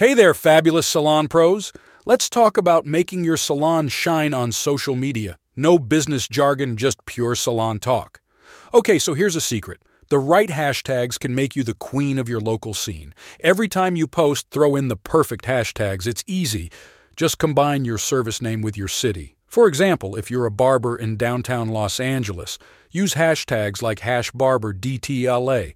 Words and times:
Hey 0.00 0.14
there, 0.14 0.32
fabulous 0.32 0.86
salon 0.86 1.28
pros. 1.28 1.74
Let's 2.06 2.30
talk 2.30 2.56
about 2.56 2.86
making 2.86 3.22
your 3.22 3.36
salon 3.36 3.88
shine 3.88 4.32
on 4.32 4.50
social 4.50 4.96
media. 4.96 5.36
No 5.56 5.78
business 5.78 6.26
jargon, 6.26 6.78
just 6.78 7.04
pure 7.04 7.34
salon 7.34 7.80
talk. 7.80 8.22
Okay, 8.72 8.98
so 8.98 9.12
here's 9.12 9.36
a 9.36 9.42
secret. 9.42 9.82
The 10.08 10.18
right 10.18 10.48
hashtags 10.48 11.20
can 11.20 11.34
make 11.34 11.54
you 11.54 11.62
the 11.62 11.74
queen 11.74 12.18
of 12.18 12.30
your 12.30 12.40
local 12.40 12.72
scene. 12.72 13.12
Every 13.40 13.68
time 13.68 13.94
you 13.94 14.06
post, 14.06 14.48
throw 14.50 14.74
in 14.74 14.88
the 14.88 14.96
perfect 14.96 15.44
hashtags. 15.44 16.06
It's 16.06 16.24
easy. 16.26 16.72
Just 17.14 17.36
combine 17.36 17.84
your 17.84 17.98
service 17.98 18.40
name 18.40 18.62
with 18.62 18.78
your 18.78 18.88
city. 18.88 19.36
For 19.46 19.68
example, 19.68 20.16
if 20.16 20.30
you're 20.30 20.46
a 20.46 20.50
barber 20.50 20.96
in 20.96 21.18
downtown 21.18 21.68
Los 21.68 22.00
Angeles, 22.00 22.58
use 22.90 23.16
hashtags 23.16 23.82
like 23.82 23.98
hash 23.98 24.30
barber 24.30 24.72
DTLA, 24.72 25.74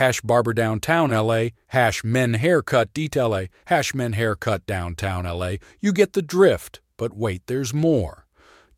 hash 0.00 0.22
barber 0.22 0.54
downtown 0.54 1.10
LA, 1.10 1.48
hash 1.68 2.02
men 2.02 2.32
haircut 2.32 2.94
DTLA, 2.94 3.50
hash 3.66 3.94
men 3.94 4.14
haircut 4.14 4.64
downtown 4.64 5.26
LA. 5.26 5.56
You 5.78 5.92
get 5.92 6.14
the 6.14 6.22
drift. 6.22 6.80
But 6.96 7.14
wait, 7.14 7.42
there's 7.48 7.74
more. 7.74 8.26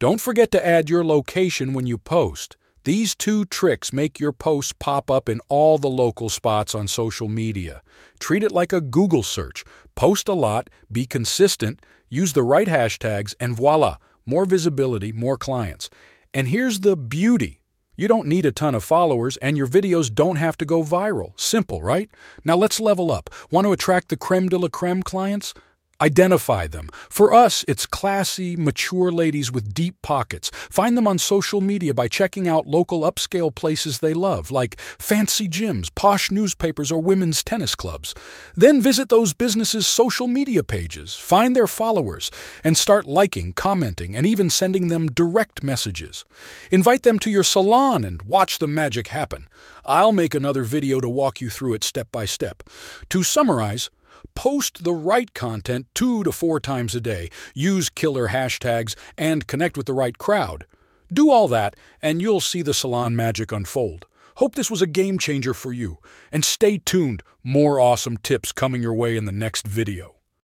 Don't 0.00 0.20
forget 0.20 0.50
to 0.50 0.66
add 0.66 0.90
your 0.90 1.04
location 1.04 1.74
when 1.74 1.86
you 1.86 1.96
post. 1.96 2.56
These 2.82 3.14
two 3.14 3.44
tricks 3.44 3.92
make 3.92 4.18
your 4.18 4.32
posts 4.32 4.72
pop 4.72 5.12
up 5.12 5.28
in 5.28 5.40
all 5.48 5.78
the 5.78 5.88
local 5.88 6.28
spots 6.28 6.74
on 6.74 6.88
social 6.88 7.28
media. 7.28 7.82
Treat 8.18 8.42
it 8.42 8.50
like 8.50 8.72
a 8.72 8.80
Google 8.80 9.22
search. 9.22 9.62
Post 9.94 10.28
a 10.28 10.34
lot, 10.34 10.70
be 10.90 11.06
consistent, 11.06 11.86
use 12.08 12.32
the 12.32 12.42
right 12.42 12.66
hashtags, 12.66 13.32
and 13.38 13.54
voila, 13.54 13.98
more 14.26 14.44
visibility, 14.44 15.12
more 15.12 15.38
clients. 15.38 15.88
And 16.34 16.48
here's 16.48 16.80
the 16.80 16.96
beauty 16.96 17.61
you 17.96 18.08
don't 18.08 18.26
need 18.26 18.46
a 18.46 18.52
ton 18.52 18.74
of 18.74 18.82
followers, 18.82 19.36
and 19.38 19.56
your 19.56 19.66
videos 19.66 20.12
don't 20.12 20.36
have 20.36 20.56
to 20.58 20.64
go 20.64 20.82
viral. 20.82 21.38
Simple, 21.38 21.82
right? 21.82 22.10
Now 22.44 22.56
let's 22.56 22.80
level 22.80 23.10
up. 23.10 23.28
Want 23.50 23.66
to 23.66 23.72
attract 23.72 24.08
the 24.08 24.16
creme 24.16 24.48
de 24.48 24.58
la 24.58 24.68
creme 24.68 25.02
clients? 25.02 25.54
Identify 26.02 26.66
them. 26.66 26.88
For 27.08 27.32
us, 27.32 27.64
it's 27.68 27.86
classy, 27.86 28.56
mature 28.56 29.12
ladies 29.12 29.52
with 29.52 29.72
deep 29.72 29.94
pockets. 30.02 30.50
Find 30.52 30.96
them 30.96 31.06
on 31.06 31.18
social 31.18 31.60
media 31.60 31.94
by 31.94 32.08
checking 32.08 32.48
out 32.48 32.66
local 32.66 33.02
upscale 33.02 33.54
places 33.54 34.00
they 34.00 34.12
love, 34.12 34.50
like 34.50 34.80
fancy 34.98 35.48
gyms, 35.48 35.94
posh 35.94 36.32
newspapers, 36.32 36.90
or 36.90 37.00
women's 37.00 37.44
tennis 37.44 37.76
clubs. 37.76 38.16
Then 38.56 38.82
visit 38.82 39.10
those 39.10 39.32
businesses' 39.32 39.86
social 39.86 40.26
media 40.26 40.64
pages, 40.64 41.14
find 41.14 41.54
their 41.54 41.68
followers, 41.68 42.32
and 42.64 42.76
start 42.76 43.06
liking, 43.06 43.52
commenting, 43.52 44.16
and 44.16 44.26
even 44.26 44.50
sending 44.50 44.88
them 44.88 45.06
direct 45.06 45.62
messages. 45.62 46.24
Invite 46.72 47.04
them 47.04 47.20
to 47.20 47.30
your 47.30 47.44
salon 47.44 48.04
and 48.04 48.22
watch 48.22 48.58
the 48.58 48.66
magic 48.66 49.08
happen. 49.08 49.46
I'll 49.84 50.10
make 50.10 50.34
another 50.34 50.64
video 50.64 51.00
to 51.00 51.08
walk 51.08 51.40
you 51.40 51.48
through 51.48 51.74
it 51.74 51.84
step 51.84 52.10
by 52.10 52.24
step. 52.24 52.64
To 53.10 53.22
summarize, 53.22 53.88
Post 54.34 54.84
the 54.84 54.92
right 54.92 55.32
content 55.34 55.86
two 55.94 56.24
to 56.24 56.32
four 56.32 56.60
times 56.60 56.94
a 56.94 57.00
day, 57.00 57.30
use 57.54 57.88
killer 57.88 58.28
hashtags, 58.28 58.94
and 59.18 59.46
connect 59.46 59.76
with 59.76 59.86
the 59.86 59.94
right 59.94 60.16
crowd. 60.16 60.66
Do 61.12 61.30
all 61.30 61.48
that, 61.48 61.76
and 62.00 62.22
you'll 62.22 62.40
see 62.40 62.62
the 62.62 62.74
salon 62.74 63.14
magic 63.14 63.52
unfold. 63.52 64.06
Hope 64.36 64.54
this 64.54 64.70
was 64.70 64.80
a 64.80 64.86
game 64.86 65.18
changer 65.18 65.52
for 65.52 65.72
you. 65.72 65.98
And 66.30 66.44
stay 66.44 66.78
tuned, 66.78 67.22
more 67.44 67.78
awesome 67.78 68.16
tips 68.16 68.52
coming 68.52 68.82
your 68.82 68.94
way 68.94 69.16
in 69.16 69.26
the 69.26 69.32
next 69.32 69.66
video. 69.66 70.14